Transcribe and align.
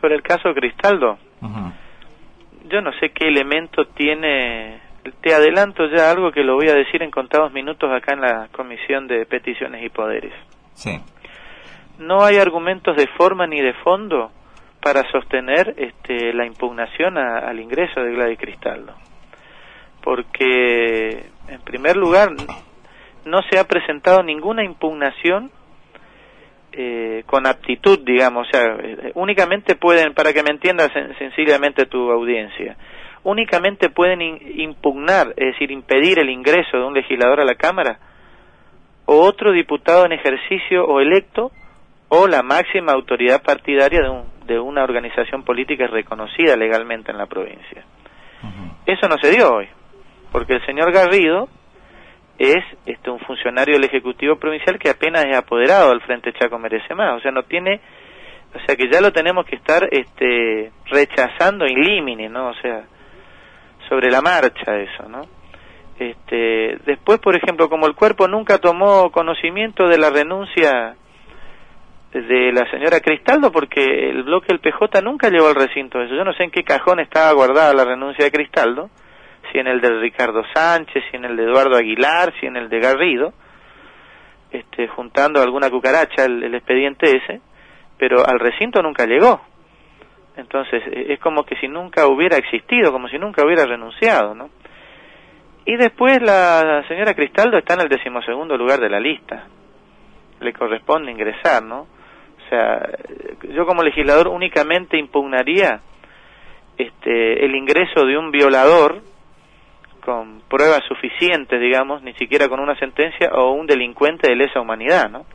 Sobre 0.00 0.14
el 0.14 0.22
caso 0.22 0.54
Cristaldo, 0.54 1.18
yo 2.70 2.80
no 2.80 2.92
sé 3.00 3.10
qué 3.10 3.28
elemento 3.28 3.84
tiene, 3.86 4.80
te 5.22 5.34
adelanto 5.34 5.86
ya 5.88 6.10
algo 6.10 6.30
que 6.30 6.44
lo 6.44 6.54
voy 6.54 6.68
a 6.68 6.74
decir 6.74 7.02
en 7.02 7.10
contados 7.10 7.52
minutos 7.52 7.90
acá 7.90 8.14
en 8.14 8.20
la 8.20 8.48
Comisión 8.52 9.06
de 9.08 9.26
Peticiones 9.26 9.84
y 9.84 9.88
Poderes. 9.88 10.32
Sí. 10.74 11.00
No 11.98 12.22
hay 12.24 12.36
argumentos 12.36 12.96
de 12.96 13.08
forma 13.16 13.46
ni 13.46 13.60
de 13.60 13.74
fondo 13.82 14.30
para 14.80 15.02
sostener 15.10 15.74
este, 15.76 16.32
la 16.32 16.46
impugnación 16.46 17.18
al 17.18 17.58
ingreso 17.58 18.00
de 18.00 18.12
Gladys 18.12 18.38
Cristaldo. 18.38 18.94
Porque, 20.02 21.26
en 21.48 21.60
primer 21.64 21.96
lugar, 21.96 22.30
no 23.24 23.42
se 23.50 23.58
ha 23.58 23.64
presentado 23.64 24.22
ninguna 24.22 24.64
impugnación 24.64 25.50
eh, 26.72 27.07
con 27.28 27.46
aptitud, 27.46 27.98
digamos, 28.06 28.48
o 28.48 28.50
sea, 28.50 28.64
eh, 28.82 29.12
únicamente 29.14 29.76
pueden, 29.76 30.14
para 30.14 30.32
que 30.32 30.42
me 30.42 30.48
entiendas 30.48 30.90
sencillamente 31.18 31.84
tu 31.84 32.10
audiencia, 32.10 32.74
únicamente 33.22 33.90
pueden 33.90 34.22
impugnar, 34.58 35.34
es 35.36 35.52
decir, 35.52 35.70
impedir 35.70 36.18
el 36.18 36.30
ingreso 36.30 36.78
de 36.78 36.84
un 36.84 36.94
legislador 36.94 37.40
a 37.40 37.44
la 37.44 37.54
Cámara 37.54 37.98
o 39.04 39.20
otro 39.20 39.52
diputado 39.52 40.06
en 40.06 40.12
ejercicio 40.12 40.86
o 40.86 41.00
electo 41.00 41.52
o 42.08 42.26
la 42.26 42.42
máxima 42.42 42.92
autoridad 42.92 43.42
partidaria 43.42 44.00
de, 44.00 44.08
un, 44.08 44.24
de 44.46 44.58
una 44.58 44.82
organización 44.82 45.42
política 45.42 45.86
reconocida 45.86 46.56
legalmente 46.56 47.10
en 47.10 47.18
la 47.18 47.26
provincia. 47.26 47.84
Eso 48.86 49.06
no 49.06 49.16
se 49.20 49.30
dio 49.30 49.52
hoy, 49.52 49.68
porque 50.32 50.54
el 50.54 50.64
señor 50.64 50.92
Garrido 50.92 51.50
es 52.38 52.64
este 52.86 53.10
un 53.10 53.18
funcionario 53.20 53.74
del 53.74 53.84
Ejecutivo 53.84 54.36
Provincial 54.36 54.78
que 54.78 54.90
apenas 54.90 55.24
es 55.26 55.36
apoderado 55.36 55.90
del 55.90 56.00
Frente 56.02 56.32
Chaco 56.32 56.58
Merece 56.58 56.94
Más, 56.94 57.18
o 57.18 57.20
sea, 57.20 57.32
no 57.32 57.42
tiene, 57.42 57.80
o 58.54 58.64
sea 58.64 58.76
que 58.76 58.88
ya 58.90 59.00
lo 59.00 59.12
tenemos 59.12 59.44
que 59.44 59.56
estar 59.56 59.88
este 59.90 60.70
rechazando 60.86 61.66
in 61.66 61.80
limine, 61.80 62.28
¿no? 62.28 62.50
O 62.50 62.54
sea, 62.54 62.84
sobre 63.88 64.10
la 64.10 64.22
marcha 64.22 64.76
eso, 64.76 65.08
¿no? 65.08 65.22
Este, 65.98 66.78
después, 66.86 67.18
por 67.18 67.34
ejemplo, 67.34 67.68
como 67.68 67.86
el 67.86 67.96
cuerpo 67.96 68.28
nunca 68.28 68.58
tomó 68.58 69.10
conocimiento 69.10 69.88
de 69.88 69.98
la 69.98 70.10
renuncia 70.10 70.94
de 72.12 72.52
la 72.52 72.70
señora 72.70 73.00
Cristaldo, 73.00 73.50
porque 73.50 74.10
el 74.10 74.22
bloque 74.22 74.46
del 74.48 74.60
PJ 74.60 75.02
nunca 75.02 75.28
llegó 75.28 75.48
al 75.48 75.56
recinto 75.56 76.00
eso. 76.00 76.14
Yo 76.14 76.24
no 76.24 76.32
sé 76.32 76.44
en 76.44 76.50
qué 76.50 76.62
cajón 76.62 77.00
estaba 77.00 77.32
guardada 77.32 77.74
la 77.74 77.84
renuncia 77.84 78.24
de 78.24 78.30
Cristaldo, 78.30 78.90
si 79.52 79.58
en 79.58 79.66
el 79.66 79.80
de 79.80 80.00
Ricardo 80.00 80.42
Sánchez, 80.54 81.04
si 81.10 81.16
en 81.16 81.24
el 81.24 81.36
de 81.36 81.44
Eduardo 81.44 81.76
Aguilar, 81.76 82.32
si 82.40 82.46
en 82.46 82.56
el 82.56 82.68
de 82.68 82.80
Garrido, 82.80 83.32
este, 84.50 84.88
juntando 84.88 85.42
alguna 85.42 85.70
cucaracha 85.70 86.24
el, 86.24 86.54
expediente 86.54 87.16
ese, 87.16 87.40
pero 87.98 88.26
al 88.26 88.38
recinto 88.38 88.82
nunca 88.82 89.06
llegó. 89.06 89.40
Entonces, 90.36 90.82
e, 90.86 91.12
es 91.12 91.20
como 91.20 91.44
que 91.44 91.56
si 91.56 91.68
nunca 91.68 92.06
hubiera 92.06 92.36
existido, 92.36 92.92
como 92.92 93.08
si 93.08 93.18
nunca 93.18 93.44
hubiera 93.44 93.66
renunciado, 93.66 94.34
¿no? 94.34 94.50
Y 95.64 95.76
después 95.76 96.22
la 96.22 96.82
señora 96.88 97.14
Cristaldo 97.14 97.58
está 97.58 97.74
en 97.74 97.82
el 97.82 97.88
decimosegundo 97.88 98.56
lugar 98.56 98.80
de 98.80 98.88
la 98.88 98.98
lista. 98.98 99.46
Le 100.40 100.52
corresponde 100.54 101.12
ingresar, 101.12 101.62
¿no? 101.62 101.80
O 101.80 102.48
sea, 102.48 102.88
yo 103.50 103.66
como 103.66 103.82
legislador 103.82 104.28
únicamente 104.28 104.96
impugnaría 104.96 105.82
este, 106.78 107.44
el 107.44 107.54
ingreso 107.54 108.06
de 108.06 108.16
un 108.16 108.30
violador 108.30 109.02
con 110.08 110.40
pruebas 110.48 110.80
suficientes, 110.88 111.60
digamos, 111.60 112.02
ni 112.02 112.14
siquiera 112.14 112.48
con 112.48 112.60
una 112.60 112.74
sentencia 112.78 113.28
o 113.34 113.52
un 113.52 113.66
delincuente 113.66 114.26
de 114.26 114.36
lesa 114.36 114.58
humanidad, 114.58 115.10
¿no? 115.10 115.26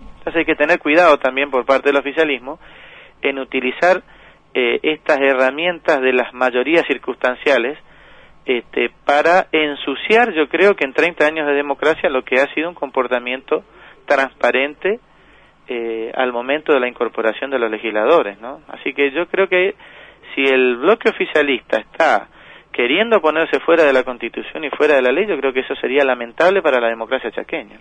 Entonces 0.00 0.36
hay 0.36 0.46
que 0.46 0.54
tener 0.54 0.78
cuidado 0.78 1.18
también 1.18 1.50
por 1.50 1.66
parte 1.66 1.90
del 1.90 1.98
oficialismo 1.98 2.58
en 3.20 3.38
utilizar 3.38 4.02
eh, 4.54 4.80
estas 4.82 5.18
herramientas 5.20 6.00
de 6.00 6.14
las 6.14 6.32
mayorías 6.32 6.86
circunstanciales 6.86 7.76
este, 8.46 8.90
para 9.04 9.48
ensuciar, 9.52 10.32
yo 10.32 10.48
creo 10.48 10.74
que 10.74 10.86
en 10.86 10.94
30 10.94 11.26
años 11.26 11.46
de 11.46 11.52
democracia, 11.52 12.08
lo 12.08 12.24
que 12.24 12.40
ha 12.40 12.54
sido 12.54 12.70
un 12.70 12.74
comportamiento 12.74 13.64
transparente 14.06 14.98
eh, 15.68 16.10
al 16.14 16.32
momento 16.32 16.72
de 16.72 16.80
la 16.80 16.88
incorporación 16.88 17.50
de 17.50 17.58
los 17.58 17.70
legisladores, 17.70 18.40
¿no? 18.40 18.62
Así 18.68 18.94
que 18.94 19.10
yo 19.10 19.26
creo 19.26 19.46
que 19.46 19.74
si 20.34 20.42
el 20.42 20.76
bloque 20.76 21.10
oficialista 21.10 21.76
está 21.76 22.28
queriendo 22.76 23.22
ponerse 23.22 23.58
fuera 23.60 23.84
de 23.84 23.92
la 23.92 24.04
Constitución 24.04 24.62
y 24.64 24.70
fuera 24.70 24.96
de 24.96 25.02
la 25.02 25.10
ley, 25.10 25.26
yo 25.26 25.38
creo 25.38 25.52
que 25.52 25.60
eso 25.60 25.74
sería 25.76 26.04
lamentable 26.04 26.60
para 26.60 26.78
la 26.78 26.88
democracia 26.88 27.30
chaqueña. 27.30 27.80